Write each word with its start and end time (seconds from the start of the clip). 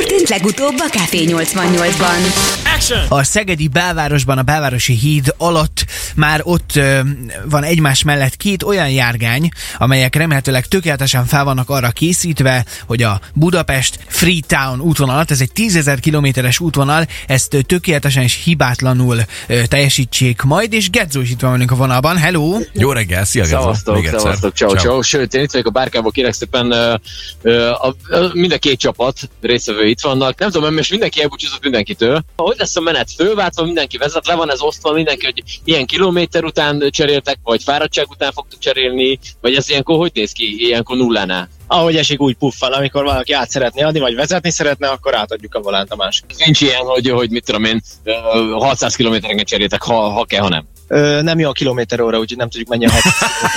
történt 0.00 0.28
legutóbb 0.28 0.78
a 0.78 0.88
Café 0.88 1.24
88-ban? 1.28 2.69
A 3.08 3.22
szegedi 3.22 3.68
belvárosban, 3.68 4.38
a 4.38 4.42
belvárosi 4.42 4.94
híd 4.94 5.34
alatt 5.36 5.84
már 6.14 6.40
ott 6.44 6.76
ö, 6.76 7.00
van 7.44 7.62
egymás 7.62 8.02
mellett 8.02 8.36
két 8.36 8.62
olyan 8.62 8.90
járgány, 8.90 9.48
amelyek 9.78 10.14
remélhetőleg 10.14 10.66
tökéletesen 10.66 11.26
fel 11.26 11.44
vannak 11.44 11.70
arra 11.70 11.90
készítve, 11.90 12.64
hogy 12.86 13.02
a 13.02 13.20
Budapest 13.34 13.98
Freetown 14.06 14.80
útvonalat, 14.80 15.30
ez 15.30 15.40
egy 15.40 15.50
10.000 15.54 15.98
kilométeres 16.00 16.60
útvonal, 16.60 17.06
ezt 17.26 17.54
ö, 17.54 17.60
tökéletesen 17.60 18.22
és 18.22 18.42
hibátlanul 18.44 19.18
ö, 19.46 19.66
teljesítsék 19.66 20.42
majd, 20.42 20.72
és 20.72 20.90
Gedzo 20.90 21.20
is 21.20 21.30
itt 21.30 21.40
van 21.40 21.50
velünk 21.50 21.70
a 21.70 21.74
vonalban. 21.74 22.16
Hello! 22.16 22.58
Jó 22.72 22.92
reggel, 22.92 23.24
szia 23.24 23.42
Gezo. 23.42 23.56
Szevasztok, 23.56 24.06
szevasztok, 24.06 24.56
ciao, 24.56 24.74
Ciao. 24.74 25.02
Sőt, 25.02 25.34
én 25.34 25.42
itt 25.42 25.50
vagyok 25.50 25.66
a 25.66 25.70
bárkából, 25.70 26.10
kérek 26.10 26.32
szépen 26.32 26.70
ö, 26.70 26.94
ö, 27.42 27.68
a, 27.68 27.86
a, 27.86 28.30
mind 28.32 28.52
a 28.52 28.58
két 28.58 28.78
csapat 28.78 29.30
részvevő 29.40 29.86
itt 29.86 30.00
vannak. 30.00 30.38
Nem 30.38 30.50
tudom, 30.50 30.74
most 30.74 30.90
mindenki 30.90 31.22
elbúcsúzott 31.22 31.62
mindenkitől. 31.62 32.24
Hogy 32.36 32.56
lesz 32.58 32.69
a 32.76 32.80
menet 32.80 33.10
fölváltva, 33.16 33.64
mindenki 33.64 33.96
vezet, 33.96 34.26
le 34.26 34.34
van 34.34 34.50
ez 34.50 34.60
osztva, 34.60 34.92
mindenki, 34.92 35.24
hogy 35.24 35.42
ilyen 35.64 35.86
kilométer 35.86 36.44
után 36.44 36.90
cseréltek, 36.90 37.38
vagy 37.42 37.62
fáradtság 37.62 38.08
után 38.08 38.32
fogtok 38.32 38.58
cserélni, 38.58 39.18
vagy 39.40 39.54
ez 39.54 39.70
ilyenkor 39.70 39.96
hogy 39.96 40.10
néz 40.14 40.32
ki, 40.32 40.66
ilyenkor 40.66 40.96
nullánál? 40.96 41.48
ahogy 41.72 41.96
esik 41.96 42.20
úgy 42.20 42.34
puffal, 42.34 42.72
amikor 42.72 43.04
valaki 43.04 43.32
át 43.32 43.50
szeretné 43.50 43.82
adni, 43.82 43.98
vagy 43.98 44.14
vezetni 44.14 44.50
szeretne, 44.50 44.88
akkor 44.88 45.14
átadjuk 45.14 45.54
a 45.54 45.60
volánt 45.60 45.90
a 45.90 45.96
másik. 45.96 46.24
Nincs 46.44 46.60
ilyen, 46.60 46.80
hogy, 46.80 47.08
hogy 47.08 47.30
mit 47.30 47.44
tudom 47.44 47.64
én, 47.64 47.82
ö, 48.02 48.12
600 48.50 48.94
kilométerenként 48.94 49.48
cseréltek, 49.48 49.82
ha, 49.82 50.08
ha 50.08 50.24
kell, 50.24 50.40
ha 50.40 50.48
nem. 50.48 50.66
Ö, 50.88 51.22
nem 51.22 51.38
jó 51.38 51.48
a 51.48 51.52
kilométer 51.52 52.00
óra, 52.00 52.18
úgyhogy 52.18 52.36
nem 52.36 52.48
tudjuk 52.48 52.68
mennyi 52.68 52.86
a 52.86 52.90
hat. 52.90 53.02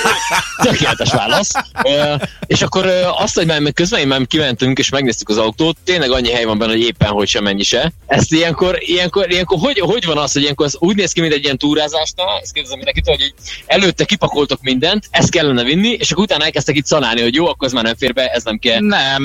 Tökéletes 0.69 1.11
válasz. 1.11 1.51
Ö, 1.83 2.13
és 2.53 2.61
akkor 2.61 2.85
azt, 3.17 3.35
hogy 3.35 3.45
már 3.45 3.73
közben 3.73 3.99
én 3.99 4.07
már 4.07 4.27
kimentünk 4.27 4.77
és 4.77 4.89
megnéztük 4.89 5.29
az 5.29 5.37
autót, 5.37 5.77
tényleg 5.83 6.11
annyi 6.11 6.31
hely 6.31 6.43
van 6.43 6.57
benne, 6.57 6.71
hogy 6.71 6.81
éppen 6.81 7.09
hogy 7.09 7.27
sem 7.27 7.43
mennyi 7.43 7.63
se. 7.63 7.91
Ezt 8.07 8.33
ilyenkor, 8.33 8.77
ilyenkor, 8.79 9.31
ilyenkor 9.31 9.57
hogy, 9.59 9.79
hogy 9.79 10.05
van 10.05 10.17
az, 10.17 10.33
hogy 10.33 10.41
ilyenkor 10.41 10.65
az 10.65 10.75
úgy 10.79 10.95
néz 10.95 11.11
ki, 11.11 11.21
mint 11.21 11.33
egy 11.33 11.43
ilyen 11.43 11.57
túrázásnál, 11.57 12.39
ezt 12.41 12.53
kérdezem 12.53 12.77
mindenkitől, 12.77 13.15
hogy 13.15 13.33
előtte 13.65 14.05
kipakoltok 14.05 14.61
mindent, 14.61 15.05
ezt 15.11 15.29
kellene 15.29 15.63
vinni, 15.63 15.89
és 15.89 16.11
akkor 16.11 16.23
utána 16.23 16.43
elkezdtek 16.43 16.75
itt 16.75 16.85
szanálni, 16.85 17.21
hogy 17.21 17.35
jó, 17.35 17.47
akkor 17.47 17.67
ez 17.67 17.73
már 17.73 17.83
nem 17.83 17.95
fér 17.95 18.13
be, 18.13 18.27
ez 18.27 18.43
nem 18.43 18.57
kell. 18.57 18.79
Nem, 18.79 19.23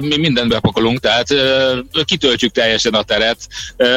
mi 0.00 0.16
mindent 0.16 0.48
bepakolunk, 0.48 1.00
tehát 1.00 1.28
kitöltjük 2.04 2.52
teljesen 2.52 2.94
a 2.94 3.02
teret. 3.02 3.38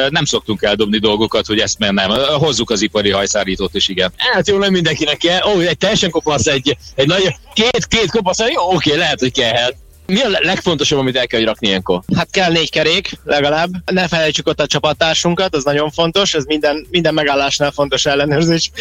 Nem 0.08 0.24
szoktunk 0.24 0.62
eldobni 0.62 0.98
dolgokat, 0.98 1.46
hogy 1.46 1.58
ezt 1.58 1.78
mert 1.78 1.92
nem. 1.92 2.10
Hozzuk 2.38 2.70
az 2.70 2.82
ipari 2.82 3.10
hajszárítót 3.10 3.74
is, 3.74 3.88
igen. 3.88 4.12
Hát 4.16 4.48
jó, 4.48 4.58
nem 4.58 4.72
mindenkinek 4.72 5.16
kell. 5.16 5.40
Ó, 5.54 5.58
egy 5.58 5.78
teljesen 5.78 6.10
kopasz, 6.10 6.46
egy, 6.46 6.76
egy 6.94 7.06
nagy, 7.06 7.34
két, 7.54 7.86
két 7.88 8.10
kopasz, 8.10 8.38
jó, 8.38 8.69
oké, 8.74 8.94
lehet, 8.94 9.20
hogy 9.20 9.32
kellhet. 9.32 9.76
Mi 10.10 10.20
a 10.20 10.28
le- 10.28 10.40
legfontosabb, 10.42 10.98
amit 10.98 11.16
el 11.16 11.26
kell 11.26 11.44
rakni 11.44 11.68
ilyenkor? 11.68 12.02
Hát 12.16 12.30
kell 12.30 12.52
négy 12.52 12.70
kerék, 12.70 13.18
legalább. 13.24 13.70
Ne 13.92 14.08
felejtsük 14.08 14.48
ott 14.48 14.60
a 14.60 14.66
csapattársunkat, 14.66 15.54
az 15.54 15.64
nagyon 15.64 15.90
fontos, 15.90 16.34
ez 16.34 16.44
minden, 16.44 16.86
minden 16.90 17.14
megállásnál 17.14 17.70
fontos 17.70 18.06
ellenőrzés. 18.06 18.70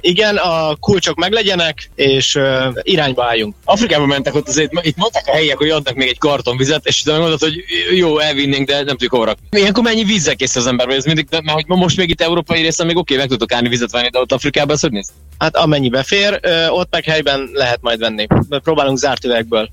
Igen, 0.00 0.36
a 0.36 0.76
kulcsok 0.76 1.16
meglegyenek, 1.16 1.90
és 1.94 2.34
uh, 2.34 2.44
irányba 2.82 3.24
álljunk. 3.24 3.54
Afrikába 3.64 4.06
mentek 4.06 4.34
ott 4.34 4.48
azért, 4.48 4.72
itt 4.82 4.96
mondták 4.96 5.26
a 5.26 5.32
helyiek, 5.32 5.56
hogy 5.56 5.70
adnak 5.70 5.94
még 5.94 6.08
egy 6.08 6.18
karton 6.18 6.56
vizet, 6.56 6.86
és 6.86 7.02
utána 7.02 7.18
mondod, 7.18 7.40
hogy 7.40 7.64
jó, 7.94 8.18
elvinnénk, 8.18 8.68
de 8.68 8.74
nem 8.74 8.86
tudjuk 8.86 9.12
hova 9.12 9.24
rakni. 9.24 9.46
Ilyenkor 9.50 9.82
mennyi 9.82 10.04
vízzel 10.04 10.36
kész 10.36 10.56
az 10.56 10.66
ember, 10.66 10.88
ez 10.88 11.04
mindig, 11.04 11.26
mert 11.30 11.50
hogy 11.50 11.64
most 11.66 11.96
még 11.96 12.10
itt 12.10 12.20
európai 12.20 12.60
részen 12.60 12.86
még 12.86 12.96
oké, 12.96 13.16
meg 13.16 13.28
tudok 13.28 13.52
állni 13.52 13.68
vizet 13.68 13.90
venni, 13.90 14.10
de 14.10 14.18
ott 14.18 14.32
Afrikában 14.32 14.76
ki? 14.76 15.04
Hát 15.38 15.56
amennyibe 15.56 16.02
fér, 16.02 16.40
ott 16.68 16.88
meg 16.90 17.04
helyben 17.04 17.50
lehet 17.52 17.78
majd 17.80 17.98
venni. 17.98 18.26
Próbálunk 18.62 18.98
zárt 18.98 19.24
üvegből 19.24 19.70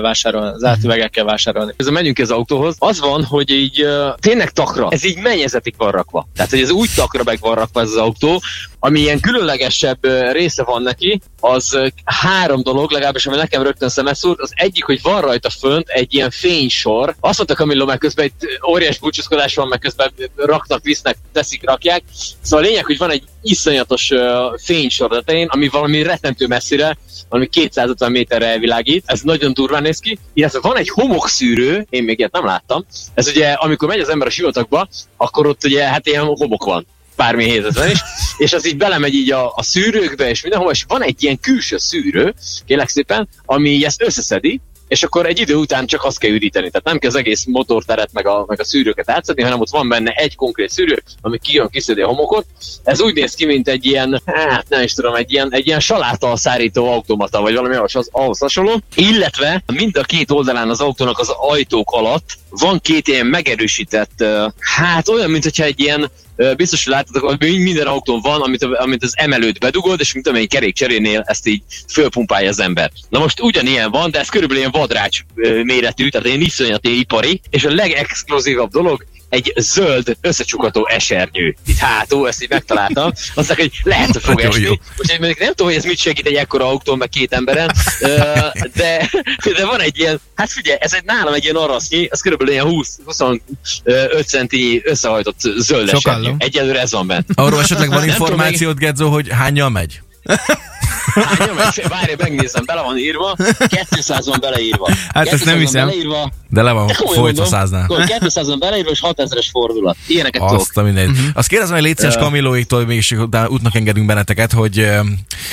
vásárolni, 0.00 0.58
zárt 0.58 0.84
üvegekkel 0.84 1.24
vásárolni. 1.24 1.72
Ezzel 1.76 1.92
menjünk 1.92 2.18
az 2.18 2.30
autóhoz. 2.30 2.76
Az 2.78 3.00
van, 3.00 3.24
hogy 3.24 3.50
így 3.50 3.86
tényleg 4.18 4.50
takra. 4.50 4.88
Ez 4.90 5.04
így 5.04 5.18
mennyezetig 5.18 5.74
van 5.76 5.90
rakva. 5.90 6.28
Tehát, 6.34 6.50
hogy 6.50 6.60
ez 6.60 6.70
úgy 6.70 6.90
takra 6.94 7.22
meg 7.24 7.38
van 7.40 7.54
rakva 7.54 7.80
ez 7.80 7.88
az 7.88 7.96
autó, 7.96 8.40
ami 8.78 9.00
ilyen 9.00 9.20
különlegesebb 9.20 10.06
része 10.32 10.62
van 10.62 10.82
neki, 10.82 11.20
az 11.40 11.78
három 12.04 12.62
dolog, 12.62 12.90
legalábbis 12.90 13.26
ami 13.26 13.36
nekem 13.36 13.62
rögtön 13.62 13.88
szemet 13.88 14.16
szúrt. 14.16 14.40
Az 14.40 14.52
egyik, 14.54 14.84
hogy 14.84 15.02
van 15.02 15.20
rajta 15.20 15.50
fönt 15.50 15.88
egy 15.88 16.14
ilyen 16.14 16.30
fénysor. 16.30 17.14
Azt 17.20 17.36
mondta 17.36 17.54
Camillo, 17.54 17.84
meg 17.84 17.98
közben 17.98 18.24
egy 18.24 18.32
óriás 18.68 18.98
búcsúzkodás 18.98 19.54
van, 19.54 19.68
meg 19.68 19.78
közben 19.78 20.12
raknak, 20.36 20.82
visznek, 20.82 21.16
teszik, 21.32 21.64
rakják. 21.64 22.02
Szóval 22.42 22.64
a 22.64 22.68
lényeg, 22.68 22.84
hogy 22.84 22.98
van 22.98 23.10
egy 23.10 23.22
iszonyatos 23.42 24.10
fénysor 24.62 25.10
tetején, 25.10 25.46
ami 25.46 25.68
valami 25.68 26.02
rettentő 26.02 26.46
messzire, 26.46 26.96
valami 27.28 27.48
250 27.48 28.10
méterre 28.10 28.46
elvilágít. 28.46 29.02
Ez 29.06 29.20
nagyon 29.20 29.54
durván 29.70 29.88
néz 29.88 29.98
ki. 29.98 30.18
Illetve 30.32 30.58
van 30.60 30.76
egy 30.76 30.88
homokszűrő, 30.88 31.86
én 31.90 32.02
még 32.02 32.18
ilyet 32.18 32.32
nem 32.32 32.44
láttam. 32.44 32.84
Ez 33.14 33.28
ugye, 33.28 33.52
amikor 33.52 33.88
megy 33.88 34.00
az 34.00 34.08
ember 34.08 34.26
a 34.26 34.30
sivatagba, 34.30 34.88
akkor 35.16 35.46
ott 35.46 35.64
ugye 35.64 35.84
hát 35.84 36.06
ilyen 36.06 36.24
homok 36.24 36.64
van 36.64 36.86
bármi 37.16 37.44
hézetlen 37.44 37.90
is, 37.90 37.98
és 38.44 38.52
az 38.52 38.66
így 38.66 38.76
belemegy 38.76 39.14
így 39.14 39.32
a, 39.32 39.52
a 39.54 39.62
szűrőkbe, 39.62 40.28
és 40.28 40.42
mindenhol, 40.42 40.70
és 40.70 40.84
van 40.88 41.02
egy 41.02 41.22
ilyen 41.22 41.40
külső 41.40 41.76
szűrő, 41.78 42.34
kérlek 42.66 42.88
szépen, 42.88 43.28
ami 43.44 43.84
ezt 43.84 44.02
összeszedi, 44.02 44.60
és 44.90 45.02
akkor 45.02 45.26
egy 45.26 45.40
idő 45.40 45.54
után 45.54 45.86
csak 45.86 46.04
azt 46.04 46.18
kell 46.18 46.30
üdíteni. 46.30 46.70
Tehát 46.70 46.86
nem 46.86 46.98
kell 46.98 47.10
az 47.10 47.16
egész 47.16 47.44
motorteret 47.44 48.12
meg 48.12 48.26
a, 48.26 48.44
meg 48.46 48.60
a 48.60 48.64
szűrőket 48.64 49.10
átszedni, 49.10 49.42
hanem 49.42 49.60
ott 49.60 49.70
van 49.70 49.88
benne 49.88 50.10
egy 50.10 50.36
konkrét 50.36 50.70
szűrő, 50.70 51.02
ami 51.20 51.38
kijön, 51.38 51.68
kiszedi 51.68 52.00
a 52.00 52.06
homokot. 52.06 52.46
Ez 52.84 53.00
úgy 53.00 53.14
néz 53.14 53.34
ki, 53.34 53.44
mint 53.44 53.68
egy 53.68 53.86
ilyen, 53.86 54.22
hát 54.24 54.68
nem 54.68 54.82
is 54.82 54.94
tudom, 54.94 55.14
egy 55.14 55.32
ilyen, 55.32 55.52
egy 55.52 55.66
ilyen 55.66 55.80
saláta 55.80 56.36
szárító 56.36 56.92
automata, 56.92 57.40
vagy 57.40 57.54
valami 57.54 57.74
ahhoz, 57.74 58.08
ahhoz 58.10 58.38
hasonló. 58.38 58.80
Illetve 58.94 59.62
mind 59.72 59.96
a 59.96 60.02
két 60.02 60.30
oldalán 60.30 60.70
az 60.70 60.80
autónak 60.80 61.18
az 61.18 61.28
ajtók 61.28 61.90
alatt 61.90 62.38
van 62.50 62.80
két 62.80 63.08
ilyen 63.08 63.26
megerősített, 63.26 64.24
hát 64.58 65.08
olyan, 65.08 65.30
mint 65.30 65.44
egy 65.44 65.80
ilyen 65.80 66.10
biztos, 66.56 66.84
hogy 66.84 66.92
láttatok, 66.92 67.28
hogy 67.28 67.38
minden 67.62 67.86
autón 67.86 68.20
van, 68.20 68.40
amit, 68.40 68.64
amit 68.64 69.02
az 69.02 69.14
emelőt 69.16 69.58
bedugod, 69.58 70.00
és 70.00 70.12
mint 70.12 70.28
amely 70.28 70.46
kerékcserénél 70.46 71.22
ezt 71.26 71.46
így 71.46 71.62
fölpumpálja 71.88 72.48
az 72.48 72.60
ember. 72.60 72.90
Na 73.08 73.18
most 73.18 73.40
ugyanilyen 73.40 73.90
van, 73.90 74.10
de 74.10 74.18
ez 74.18 74.28
körülbelül 74.28 74.62
ilyen 74.62 74.74
vadrács 74.80 75.20
méretű, 75.62 76.08
tehát 76.08 76.26
ilyen 76.26 76.40
iszonyat 76.40 76.84
ilyen 76.84 76.98
ipari, 76.98 77.40
és 77.50 77.64
a 77.64 77.74
legexkluzívabb 77.74 78.70
dolog, 78.70 79.04
egy 79.30 79.52
zöld 79.56 80.16
összecsukható 80.20 80.86
esernyő. 80.86 81.56
Itt 81.66 81.78
hátul, 81.78 82.28
ezt 82.28 82.42
így 82.42 82.50
megtaláltam. 82.50 83.10
Azt 83.14 83.32
mondták, 83.34 83.58
hogy 83.58 83.70
lehet, 83.82 84.12
hogy 84.12 84.22
fog 84.22 84.40
esni. 84.40 84.80
Úgyhogy 84.98 85.18
mondjuk 85.18 85.38
nem 85.38 85.48
tudom, 85.48 85.66
hogy 85.66 85.76
ez 85.76 85.84
mit 85.84 85.98
segít 85.98 86.26
egy 86.26 86.34
ekkora 86.34 86.66
autón, 86.68 86.98
meg 86.98 87.08
két 87.08 87.32
emberen, 87.32 87.72
de, 88.74 89.10
de 89.56 89.66
van 89.66 89.80
egy 89.80 89.98
ilyen, 89.98 90.20
hát 90.34 90.50
figyelj, 90.52 90.78
ez 90.80 90.94
egy 90.94 91.04
nálam 91.04 91.34
egy 91.34 91.44
ilyen 91.44 91.56
arasznyi, 91.56 92.06
az 92.10 92.20
körülbelül 92.20 92.52
ilyen 92.52 92.66
20-25 93.06 94.26
centi 94.26 94.82
összehajtott 94.84 95.40
zöld 95.40 95.88
Sokallom. 95.88 96.20
esernyő. 96.20 96.34
Egyelőre 96.38 96.80
ez 96.80 96.92
van 96.92 97.06
benne. 97.06 97.24
Arról 97.34 97.60
esetleg 97.60 97.88
van 97.88 98.04
információt, 98.08 98.78
Gedzo, 98.78 99.08
hogy 99.08 99.28
hányal 99.30 99.68
megy? 99.68 100.00
Hányan 101.14 101.54
megy? 101.54 101.88
Várj, 101.88 102.12
megnézem, 102.18 102.64
bele 102.64 102.82
van 102.82 102.98
írva, 102.98 103.36
200 103.90 104.26
van 104.26 104.38
beleírva. 104.40 104.88
Hát 105.14 105.26
ezt 105.28 105.44
nem 105.44 105.54
200 105.54 105.54
van 105.54 105.58
hiszem. 105.58 105.86
Beleírva, 105.86 106.30
De 106.48 106.62
le 106.62 106.72
van 106.72 106.86
de 106.86 106.94
folytva 106.94 107.44
száznál. 107.44 107.82
akkor 107.88 108.04
200 108.04 108.46
van 108.48 108.58
beleírva, 108.58 108.90
és 108.90 109.00
6000-es 109.02 109.46
fordulat. 109.50 109.96
Ilyeneket 110.06 110.40
tudok. 110.42 110.60
Azt 110.60 110.76
a 110.76 110.82
mindegy. 110.82 111.08
Uh-huh. 111.08 111.24
Azt 111.34 111.48
kérdezem, 111.48 111.74
hogy 111.74 111.84
létszes 111.84 112.16
Kamilóiktól 112.16 112.84
mégis 112.86 113.14
útnak 113.48 113.74
engedünk 113.74 114.06
benneteket, 114.06 114.52
hogy 114.52 114.78
ö, 114.78 115.00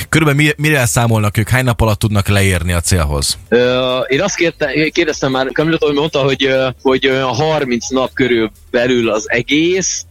körülbelül 0.08 0.42
mi- 0.42 0.54
mire 0.68 0.86
számolnak 0.86 1.36
ők, 1.36 1.48
hány 1.48 1.64
nap 1.64 1.80
alatt 1.80 1.98
tudnak 1.98 2.28
leérni 2.28 2.72
a 2.72 2.80
célhoz? 2.80 3.38
Ö, 3.48 3.98
én 3.98 4.22
azt 4.22 4.34
kérte, 4.34 4.88
kérdeztem 4.92 5.30
már, 5.30 5.46
Camillo 5.52 5.76
hogy 5.80 5.94
mondta, 5.94 6.18
hogy, 6.22 6.48
hogy 6.82 7.06
ö, 7.06 7.20
30 7.20 7.88
nap 7.88 8.10
körül 8.12 8.50
belül 8.70 9.10
az 9.10 9.24
egész, 9.30 10.04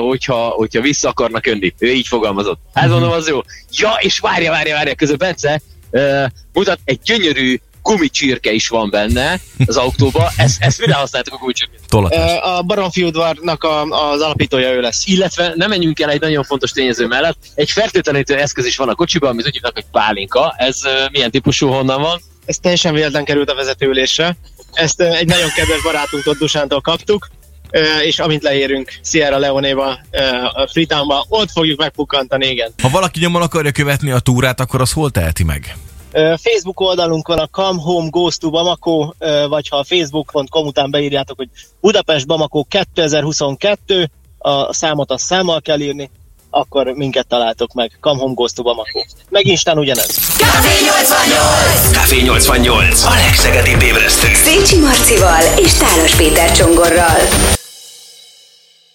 hogyha, 0.00 0.48
hogyha 0.48 0.80
vissza 0.80 1.08
akarnak 1.08 1.46
önni. 1.46 1.74
Ő 1.78 1.92
így 1.92 2.06
fogalmazott. 2.06 2.58
Hát 2.74 2.88
mondom, 2.88 3.10
az 3.10 3.28
jó. 3.28 3.40
Ja, 3.70 3.96
és 3.98 4.18
várja, 4.18 4.50
várja, 4.50 4.74
várja, 4.74 4.94
közben 4.94 5.18
Bence 5.18 5.60
ö, 5.90 6.24
mutat, 6.52 6.78
egy 6.84 6.98
gyönyörű 7.04 7.60
gumicsirke 7.82 8.52
is 8.52 8.68
van 8.68 8.90
benne 8.90 9.40
az 9.66 9.76
autóba. 9.76 10.30
Ezt, 10.36 10.62
ezt 10.62 10.80
mire 10.80 10.94
használtuk 10.94 11.34
a 11.34 11.36
gumicsirkét? 11.36 11.80
Tolatás. 11.88 12.38
A 12.40 12.62
Baromfi 12.62 13.02
udvarnak 13.02 13.64
a, 13.64 13.82
az 13.82 14.20
alapítója 14.20 14.72
ő 14.72 14.80
lesz. 14.80 15.06
Illetve 15.06 15.52
nem 15.54 15.68
menjünk 15.68 16.00
el 16.00 16.10
egy 16.10 16.20
nagyon 16.20 16.44
fontos 16.44 16.70
tényező 16.70 17.06
mellett. 17.06 17.36
Egy 17.54 17.70
fertőtlenítő 17.70 18.36
eszköz 18.36 18.66
is 18.66 18.76
van 18.76 18.88
a 18.88 18.94
kocsiban, 18.94 19.30
amit 19.30 19.46
úgy 19.46 19.52
hívnak, 19.52 19.74
hogy 19.74 19.84
pálinka. 19.92 20.54
Ez 20.56 20.80
milyen 21.12 21.30
típusú, 21.30 21.68
honnan 21.68 22.00
van? 22.00 22.20
Ez 22.46 22.56
teljesen 22.56 22.94
véletlen 22.94 23.24
került 23.24 23.50
a 23.50 23.54
vezetőülésre. 23.54 24.36
Ezt 24.72 25.00
egy 25.00 25.26
nagyon 25.26 25.48
kedves 25.54 25.82
barátunktól, 25.82 26.34
Dusántól 26.38 26.80
kaptuk, 26.80 27.28
és 28.04 28.18
amint 28.18 28.42
leérünk 28.42 28.92
Sierra 29.02 29.38
Leone-ba, 29.38 29.98
a 30.52 30.66
Freetownba, 30.66 31.24
ott 31.28 31.50
fogjuk 31.50 31.78
megpukkantani, 31.78 32.46
igen. 32.46 32.72
Ha 32.82 32.88
valaki 32.88 33.20
nyomon 33.20 33.42
akarja 33.42 33.70
követni 33.70 34.10
a 34.10 34.18
túrát, 34.18 34.60
akkor 34.60 34.80
az 34.80 34.92
hol 34.92 35.10
teheti 35.10 35.44
meg? 35.44 35.76
Facebook 36.42 36.80
oldalunkon 36.80 37.38
a 37.38 37.46
Come 37.46 37.80
Home 37.82 38.08
Goes 38.10 38.36
to 38.36 38.50
Bamako, 38.50 39.12
vagy 39.48 39.68
ha 39.68 39.76
a 39.76 39.84
facebook.com 39.84 40.66
után 40.66 40.90
beírjátok, 40.90 41.36
hogy 41.36 41.48
Budapest 41.80 42.26
Bamako 42.26 42.64
2022, 42.64 44.10
a 44.38 44.74
számot 44.74 45.10
a 45.10 45.18
számmal 45.18 45.60
kell 45.60 45.80
írni, 45.80 46.10
akkor 46.50 46.86
minket 46.86 47.26
találtok 47.26 47.72
meg. 47.72 47.98
Come 48.00 48.20
Home 48.20 48.34
Goes 48.34 48.52
to 48.52 48.62
Bamako. 48.62 49.04
Meg 49.28 49.46
Instán 49.46 49.78
ugyanez. 49.78 50.36
Café 50.36 50.84
88! 50.84 51.92
Café 51.92 52.20
88. 52.22 53.04
A 53.04 53.14
legszegedibb 53.14 53.80
ébresztő. 53.80 54.28
Szécsi 54.34 54.78
Marci 54.78 55.18
Lacival 55.18 55.58
és 55.64 55.72
Tálas 55.72 56.14
Péter 56.14 56.52
Csongorral. 56.52 57.58